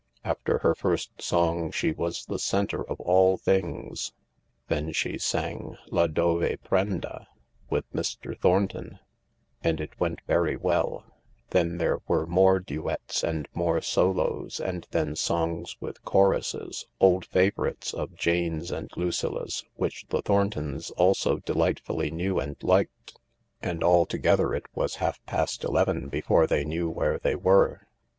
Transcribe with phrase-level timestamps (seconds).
[0.23, 4.13] After her first song she was the centre of all things.
[4.67, 7.27] Then she sang" La dove prenda"
[7.69, 8.35] with Mr.
[8.35, 8.97] Thornton,
[9.63, 11.03] and it went very well;
[11.51, 17.93] then there were more duets and more solos; and then songs with choruses, old favourites
[17.93, 23.19] of Jane's and Lucilla 's, which the Thorntons also delightfully knew and liked,
[23.61, 27.85] and alto gether it was half past eleven before they knew where they were.